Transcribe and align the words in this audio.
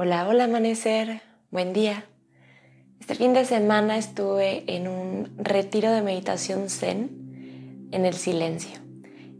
Hola, 0.00 0.28
hola 0.28 0.44
amanecer, 0.44 1.22
buen 1.50 1.72
día. 1.72 2.04
Este 3.00 3.16
fin 3.16 3.34
de 3.34 3.44
semana 3.44 3.98
estuve 3.98 4.62
en 4.72 4.86
un 4.86 5.34
retiro 5.38 5.90
de 5.90 6.02
meditación 6.02 6.70
zen 6.70 7.88
en 7.90 8.06
el 8.06 8.14
silencio. 8.14 8.78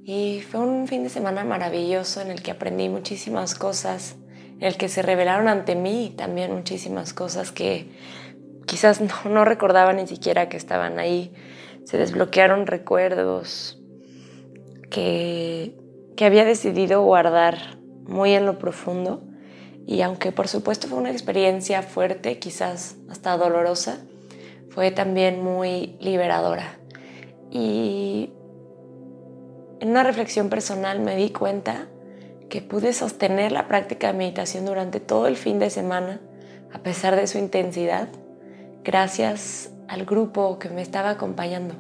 Y 0.03 0.41
fue 0.41 0.59
un 0.59 0.89
fin 0.89 1.05
de 1.05 1.11
semana 1.11 1.45
maravilloso 1.45 2.21
en 2.23 2.33
el 2.33 2.43
que 2.43 2.51
aprendí 2.51 2.89
muchísimas 2.89 3.55
cosas, 3.55 4.17
en 4.59 4.65
el 4.65 4.77
que 4.77 4.89
se 4.89 5.01
revelaron 5.01 5.47
ante 5.47 5.77
mí 5.77 6.13
también 6.19 6.53
muchísimas 6.53 7.13
cosas 7.13 7.53
que 7.53 7.93
quizás 8.67 9.01
no, 9.25 9.45
recordaba 9.45 9.93
ni 9.93 10.09
siquiera 10.09 10.49
que 10.49 10.57
estaban 10.57 10.99
ahí. 10.99 11.33
Se 11.85 11.99
desbloquearon 11.99 12.67
recuerdos 12.67 13.81
que, 14.91 15.77
que 16.17 16.25
había 16.25 16.45
decidido 16.45 17.01
guardar 17.05 17.79
muy 18.09 18.33
en 18.33 18.45
lo 18.45 18.59
profundo 18.59 19.28
y 19.89 20.03
aunque 20.03 20.33
por 20.33 20.49
supuesto 20.49 20.87
fue 20.87 20.99
una 20.99 21.11
experiencia 21.11 21.81
fuerte, 21.83 22.39
quizás 22.39 22.97
hasta 23.09 23.39
dolorosa, 23.39 24.01
fue 24.69 24.91
también 24.91 25.43
muy 25.43 25.97
liberadora. 25.99 26.77
Y 27.51 28.29
en 29.81 29.89
una 29.89 30.03
reflexión 30.03 30.51
personal 30.51 31.01
me 31.01 31.17
di 31.17 31.31
cuenta 31.31 31.87
que 32.51 32.61
pude 32.61 32.93
sostener 32.93 33.51
la 33.51 33.67
práctica 33.67 34.09
de 34.09 34.13
meditación 34.13 34.67
durante 34.67 35.01
todo 35.01 35.27
el 35.27 35.37
fin 35.37 35.59
de 35.59 35.71
semana, 35.71 36.21
a 36.71 36.81
pesar 36.81 37.17
de 37.17 37.27
su 37.27 37.39
intensidad, 37.39 38.09
gracias 38.85 39.71
al 39.89 40.05
grupo 40.05 40.59
que 40.59 40.69
me 40.69 40.83
estaba 40.83 41.09
acompañando, 41.09 41.75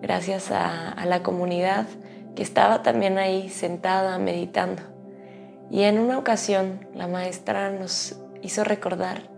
gracias 0.00 0.52
a, 0.52 1.04
la 1.04 1.24
comunidad 1.24 1.88
que 2.36 2.44
estaba 2.44 2.84
también 2.84 3.18
ahí 3.18 3.48
sentada 3.48 4.16
meditando. 4.18 4.95
Y 5.70 5.82
en 5.82 5.98
una 5.98 6.18
ocasión 6.18 6.86
la 6.94 7.08
maestra 7.08 7.70
nos 7.70 8.16
hizo 8.42 8.64
recordar 8.64 9.28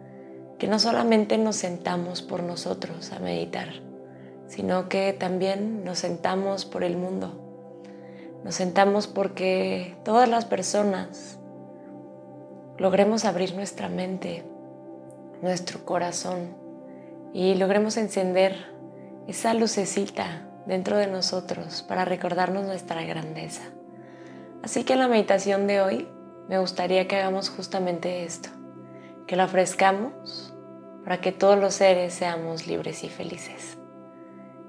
que 0.59 0.67
no 0.67 0.79
solamente 0.79 1.39
nos 1.39 1.57
sentamos 1.57 2.23
por 2.23 2.43
nosotros 2.43 3.12
a 3.12 3.19
meditar, 3.19 3.69
sino 4.47 4.89
que 4.89 5.12
también 5.12 5.84
nos 5.84 6.01
sentamos 6.01 6.65
por 6.65 6.84
el 6.84 6.97
mundo. 6.97 7.45
Nos 8.45 8.56
sentamos 8.56 9.06
porque 9.06 9.97
todas 10.05 10.29
las 10.29 10.45
personas 10.45 11.39
logremos 12.77 13.25
abrir 13.25 13.55
nuestra 13.55 13.89
mente, 13.89 14.45
nuestro 15.43 15.84
corazón 15.84 16.56
y 17.33 17.55
logremos 17.55 17.97
encender 17.97 18.55
esa 19.27 19.55
lucecita 19.55 20.49
dentro 20.67 20.97
de 20.97 21.06
nosotros 21.06 21.83
para 21.83 22.05
recordarnos 22.05 22.65
nuestra 22.65 23.03
grandeza. 23.03 23.62
Así 24.62 24.84
que 24.84 24.97
la 24.97 25.09
meditación 25.09 25.67
de 25.67 25.81
hoy 25.81 26.09
me 26.49 26.59
gustaría 26.59 27.07
que 27.07 27.17
hagamos 27.17 27.51
justamente 27.51 28.25
esto, 28.25 28.49
que 29.27 29.37
lo 29.37 29.45
ofrezcamos 29.45 30.55
para 31.05 31.21
que 31.21 31.31
todos 31.31 31.59
los 31.59 31.75
seres 31.75 32.15
seamos 32.15 32.67
libres 32.67 33.05
y 33.05 33.11
felices. 33.11 33.77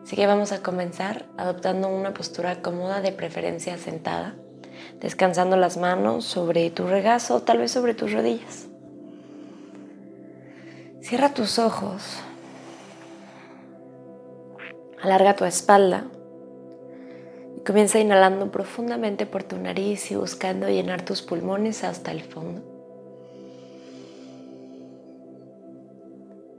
Así 0.03 0.15
que 0.15 0.27
vamos 0.27 0.51
a 0.51 0.61
comenzar 0.61 1.25
adoptando 1.37 1.87
una 1.87 2.13
postura 2.13 2.61
cómoda, 2.61 3.01
de 3.01 3.11
preferencia 3.11 3.77
sentada, 3.77 4.35
descansando 4.99 5.55
las 5.55 5.77
manos 5.77 6.25
sobre 6.25 6.69
tu 6.69 6.87
regazo 6.87 7.35
o 7.35 7.41
tal 7.41 7.59
vez 7.59 7.71
sobre 7.71 7.93
tus 7.93 8.11
rodillas. 8.11 8.67
Cierra 11.01 11.33
tus 11.33 11.59
ojos, 11.59 12.19
alarga 15.01 15.35
tu 15.35 15.45
espalda 15.45 16.05
comienza 17.65 17.99
inhalando 17.99 18.51
profundamente 18.51 19.25
por 19.25 19.43
tu 19.43 19.57
nariz 19.57 20.11
y 20.11 20.15
buscando 20.15 20.67
llenar 20.67 21.03
tus 21.03 21.21
pulmones 21.21 21.83
hasta 21.83 22.11
el 22.11 22.21
fondo. 22.21 22.61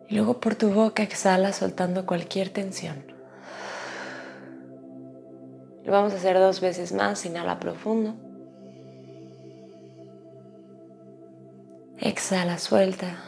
Y 0.08 0.16
luego 0.16 0.40
por 0.40 0.56
tu 0.56 0.70
boca 0.72 1.04
exhala 1.04 1.52
soltando 1.52 2.04
cualquier 2.04 2.50
tensión. 2.50 3.04
Lo 5.84 5.92
vamos 5.92 6.12
a 6.12 6.16
hacer 6.16 6.36
dos 6.36 6.60
veces 6.60 6.92
más. 6.92 7.24
Inhala 7.24 7.60
profundo. 7.60 8.14
Exhala, 11.98 12.58
suelta. 12.58 13.22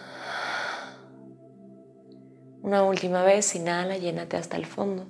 Una 2.63 2.85
última 2.85 3.23
vez, 3.23 3.55
inhala, 3.55 3.97
llénate 3.97 4.37
hasta 4.37 4.57
el 4.57 4.67
fondo. 4.67 5.07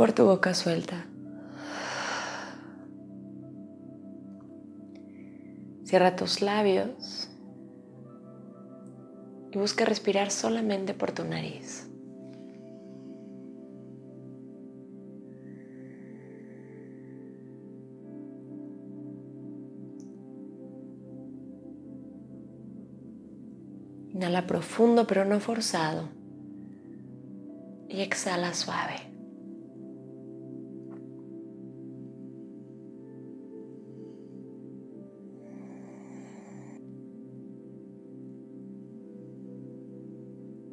Por 0.00 0.14
tu 0.14 0.24
boca 0.24 0.54
suelta. 0.54 1.04
Cierra 5.84 6.16
tus 6.16 6.40
labios 6.40 7.28
y 9.52 9.58
busca 9.58 9.84
respirar 9.84 10.30
solamente 10.30 10.94
por 10.94 11.12
tu 11.12 11.24
nariz. 11.24 11.86
Inhala 24.14 24.46
profundo 24.46 25.06
pero 25.06 25.26
no 25.26 25.40
forzado 25.40 26.08
y 27.90 28.00
exhala 28.00 28.54
suave. 28.54 29.09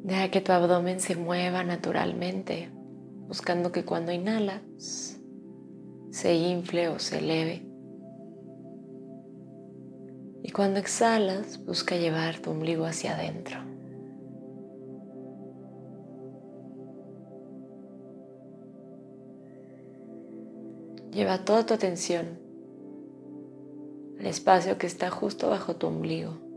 Deja 0.08 0.30
que 0.30 0.40
tu 0.40 0.52
abdomen 0.52 1.00
se 1.00 1.16
mueva 1.16 1.64
naturalmente, 1.64 2.70
buscando 3.26 3.72
que 3.72 3.84
cuando 3.84 4.10
inhalas 4.10 5.20
se 6.10 6.34
infle 6.34 6.88
o 6.88 6.98
se 6.98 7.18
eleve. 7.18 7.68
Y 10.42 10.50
cuando 10.50 10.80
exhalas, 10.80 11.62
busca 11.62 11.94
llevar 11.96 12.38
tu 12.38 12.52
ombligo 12.52 12.86
hacia 12.86 13.16
adentro. 13.16 13.58
Lleva 21.12 21.44
toda 21.44 21.66
tu 21.66 21.74
atención 21.74 22.38
al 24.18 24.24
espacio 24.24 24.78
que 24.78 24.86
está 24.86 25.10
justo 25.10 25.50
bajo 25.50 25.76
tu 25.76 25.86
ombligo. 25.86 26.47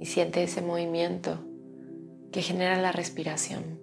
Y 0.00 0.06
siente 0.06 0.42
ese 0.42 0.62
movimiento 0.62 1.38
que 2.32 2.42
genera 2.42 2.80
la 2.80 2.92
respiración. 2.92 3.80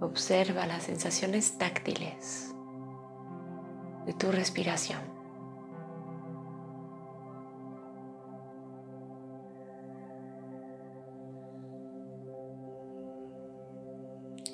Observa 0.00 0.66
las 0.66 0.84
sensaciones 0.84 1.58
táctiles 1.58 2.54
de 4.06 4.14
tu 4.14 4.30
respiración. 4.30 5.17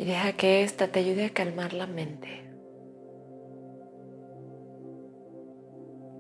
Y 0.05 0.07
deja 0.07 0.35
que 0.35 0.63
esta 0.63 0.89
te 0.89 0.99
ayude 0.99 1.25
a 1.25 1.31
calmar 1.31 1.73
la 1.73 1.87
mente. 1.87 2.29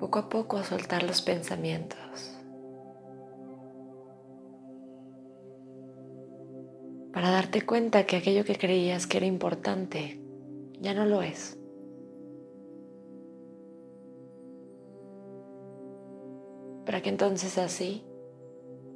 Poco 0.00 0.20
a 0.20 0.30
poco 0.30 0.56
a 0.56 0.64
soltar 0.64 1.02
los 1.02 1.20
pensamientos. 1.20 2.34
Para 7.12 7.24
para 7.24 7.36
darte 7.36 7.60
cuenta 7.60 8.06
que 8.06 8.16
aquello 8.16 8.46
que 8.46 8.56
creías 8.56 9.06
que 9.06 9.18
era 9.18 9.26
importante 9.26 10.18
ya 10.80 10.94
no 10.94 11.04
lo 11.04 11.20
es. 11.20 11.58
Para 16.86 17.02
que 17.02 17.10
entonces 17.10 17.58
así 17.58 18.02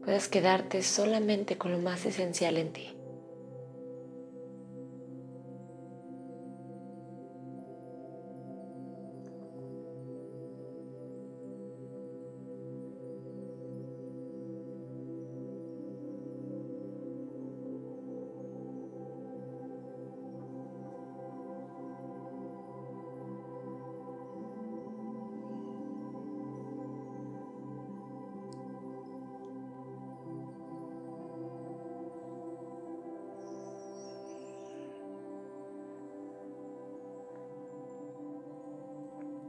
puedas 0.03 0.29
quedarte 0.29 0.83
solamente 0.83 1.59
con 1.59 1.73
lo 1.73 1.79
más 1.79 2.07
esencial 2.07 2.57
en 2.57 2.73
ti. 2.73 2.98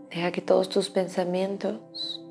Deja 0.09 0.31
que 0.31 0.41
todos 0.41 0.69
tus 0.69 0.89
pensamientos 0.89 2.23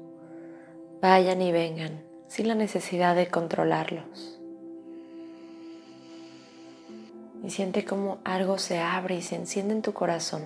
vayan 1.00 1.40
y 1.42 1.52
vengan 1.52 2.02
sin 2.26 2.48
la 2.48 2.54
necesidad 2.54 3.14
de 3.14 3.28
controlarlos. 3.28 4.40
Y 7.44 7.50
siente 7.50 7.84
como 7.84 8.18
algo 8.24 8.58
se 8.58 8.78
abre 8.80 9.16
y 9.16 9.22
se 9.22 9.36
enciende 9.36 9.74
en 9.74 9.82
tu 9.82 9.92
corazón. 9.92 10.42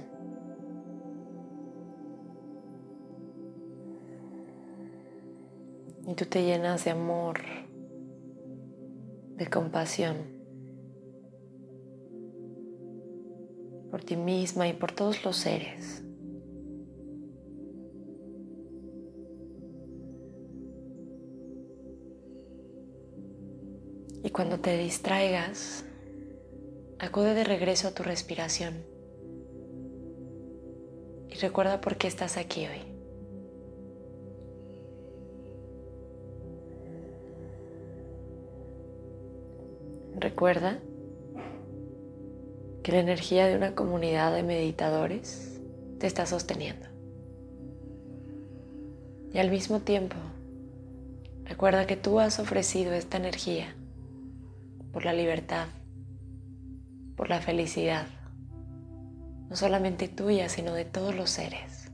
Y 6.06 6.14
tú 6.14 6.26
te 6.26 6.43
llenas 6.43 6.85
de 6.85 6.90
amor, 6.90 7.40
de 9.37 9.46
compasión 9.49 10.43
por 13.90 14.02
ti 14.02 14.17
misma 14.17 14.67
y 14.69 14.73
por 14.73 14.93
todos 14.93 15.23
los 15.23 15.37
seres. 15.37 16.01
Y 24.24 24.30
cuando 24.30 24.60
te 24.60 24.78
distraigas, 24.78 25.84
acude 27.00 27.34
de 27.34 27.42
regreso 27.42 27.88
a 27.88 27.90
tu 27.90 28.04
respiración. 28.04 28.84
Y 31.28 31.34
recuerda 31.34 31.80
por 31.80 31.96
qué 31.96 32.06
estás 32.06 32.36
aquí 32.36 32.66
hoy. 32.66 32.82
Recuerda 40.14 40.78
que 42.84 42.92
la 42.92 43.00
energía 43.00 43.46
de 43.46 43.56
una 43.56 43.75
comunidad 43.75 44.32
de 44.32 44.44
meditadores 44.44 45.60
te 45.98 46.06
está 46.06 46.26
sosteniendo. 46.26 46.86
Y 49.32 49.38
al 49.38 49.50
mismo 49.50 49.80
tiempo, 49.80 50.16
recuerda 51.44 51.88
que 51.88 51.96
tú 51.96 52.20
has 52.20 52.38
ofrecido 52.38 52.92
esta 52.92 53.16
energía 53.16 53.75
por 54.92 55.06
la 55.06 55.14
libertad, 55.14 55.68
por 57.16 57.30
la 57.30 57.40
felicidad, 57.40 58.06
no 59.48 59.56
solamente 59.56 60.08
tuya, 60.08 60.48
sino 60.48 60.74
de 60.74 60.84
todos 60.84 61.14
los 61.14 61.30
seres. 61.30 61.90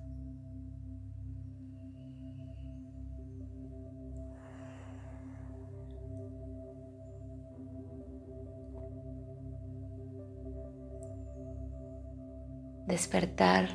Despertar, 12.87 13.69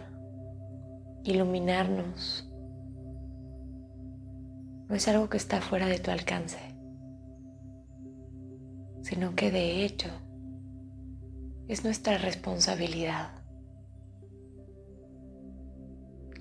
iluminarnos, 1.23 2.49
no 4.89 4.95
es 4.95 5.07
algo 5.07 5.29
que 5.29 5.37
está 5.37 5.61
fuera 5.61 5.85
de 5.85 5.99
tu 5.99 6.11
alcance 6.11 6.72
sino 9.13 9.36
que 9.36 9.51
de 9.51 9.86
hecho 9.86 10.10
es 11.68 11.83
nuestra 11.83 12.18
responsabilidad. 12.18 13.30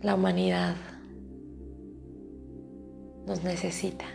La 0.01 0.15
humanidad 0.15 0.77
nos 3.27 3.45
necesita. 3.45 4.07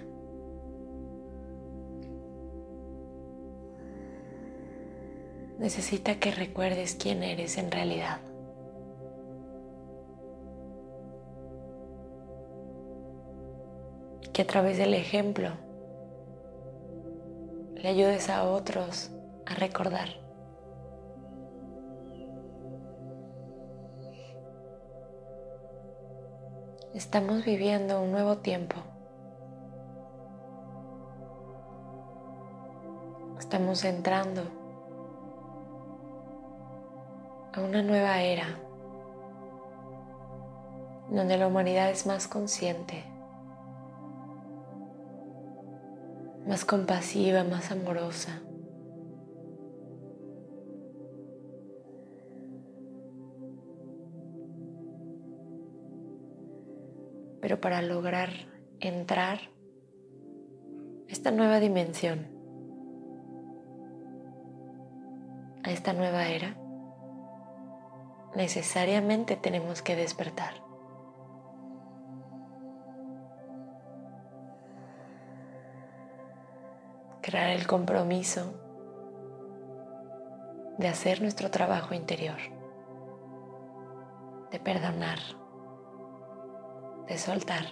Necesita 5.59 6.19
que 6.19 6.31
recuerdes 6.31 6.95
quién 6.95 7.21
eres 7.21 7.59
en 7.59 7.69
realidad. 7.69 8.21
Que 14.33 14.41
a 14.41 14.47
través 14.47 14.79
del 14.79 14.95
ejemplo 14.95 15.66
le 17.81 17.89
ayudes 17.89 18.29
a 18.29 18.43
otros 18.43 19.11
a 19.45 19.53
recordar. 19.53 20.09
Estamos 26.93 27.45
viviendo 27.45 28.01
un 28.01 28.11
nuevo 28.11 28.37
tiempo. 28.37 28.75
Estamos 33.37 33.83
entrando 33.85 34.41
a 37.53 37.61
una 37.61 37.83
nueva 37.83 38.21
era 38.21 38.59
donde 41.09 41.37
la 41.37 41.47
humanidad 41.47 41.91
es 41.91 42.05
más 42.05 42.27
consciente 42.27 43.16
más 46.47 46.63
compasiva, 46.63 47.43
más 47.43 47.71
amorosa. 47.71 48.41
Pero 57.41 57.59
para 57.59 57.81
lograr 57.81 58.29
entrar 58.79 59.39
a 61.07 61.11
esta 61.11 61.31
nueva 61.31 61.59
dimensión, 61.59 62.27
a 65.63 65.71
esta 65.71 65.91
nueva 65.91 66.29
era, 66.29 66.57
necesariamente 68.35 69.35
tenemos 69.35 69.81
que 69.81 69.95
despertar. 69.95 70.66
Crear 77.27 77.49
el 77.49 77.67
compromiso 77.67 78.53
de 80.77 80.87
hacer 80.87 81.21
nuestro 81.21 81.51
trabajo 81.51 81.93
interior, 81.93 82.37
de 84.49 84.59
perdonar, 84.61 85.19
de 87.05 87.17
soltar. 87.17 87.65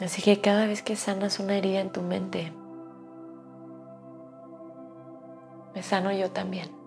Así 0.00 0.22
que 0.22 0.40
cada 0.40 0.64
vez 0.64 0.82
que 0.82 0.96
sanas 0.96 1.38
una 1.38 1.58
herida 1.58 1.80
en 1.80 1.92
tu 1.92 2.00
mente, 2.00 2.50
me 5.74 5.82
sano 5.82 6.12
yo 6.12 6.30
también. 6.30 6.79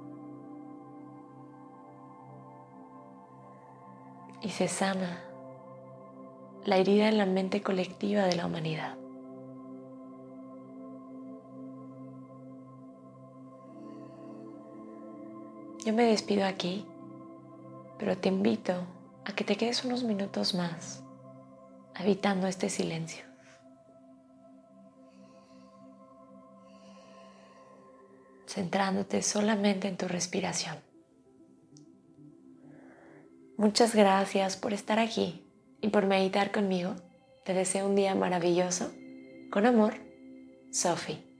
Y 4.44 4.50
se 4.50 4.68
sana 4.68 5.24
la 6.66 6.78
herida 6.78 7.08
en 7.08 7.18
la 7.18 7.26
mente 7.26 7.62
colectiva 7.62 8.24
de 8.24 8.36
la 8.36 8.46
humanidad. 8.46 8.98
Yo 15.86 15.94
me 15.94 16.04
despido 16.04 16.46
aquí, 16.46 16.86
pero 17.98 18.18
te 18.18 18.30
invito 18.30 18.74
a 19.26 19.34
que 19.34 19.44
te 19.44 19.56
quedes 19.58 19.84
unos 19.84 20.04
minutos 20.04 20.54
más 20.54 21.04
habitando 21.96 22.48
este 22.48 22.70
silencio. 22.70 23.26
centrándote 28.46 29.24
solamente 29.24 29.88
en 29.88 29.98
tu 29.98 30.08
respiración. 30.08 30.93
Muchas 33.63 33.96
gracias 33.96 34.58
por 34.58 34.74
estar 34.74 35.00
aquí 35.00 35.41
y 35.79 35.88
por 35.88 36.05
meditar 36.05 36.51
conmigo. 36.51 36.96
Te 37.46 37.53
deseo 37.53 37.88
un 37.88 37.96
día 37.96 38.13
maravilloso. 38.13 38.91
Con 39.51 39.65
amor, 39.65 39.93
Sophie. 40.70 41.33